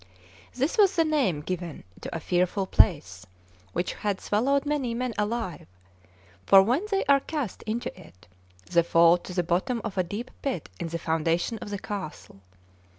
[0.55, 3.27] This was the name given to a fearful place
[3.71, 5.67] which had swallowed many men alive;
[6.47, 8.27] for when they are cast into it,
[8.65, 12.39] the fall to the bottom of a deep pit in the foundation of the castle.